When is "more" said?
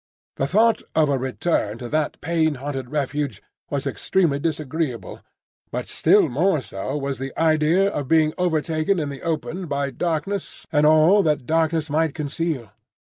6.27-6.59